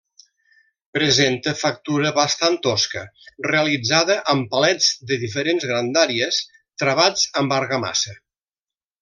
Presenta 0.97 1.51
factura 1.57 2.11
bastant 2.15 2.57
tosca 2.67 3.03
realitzada 3.49 4.15
amb 4.33 4.49
palets 4.55 4.89
de 5.13 5.19
diferents 5.27 5.69
grandàries, 5.73 6.41
travats 6.85 7.29
amb 7.45 7.55
argamassa. 7.61 8.17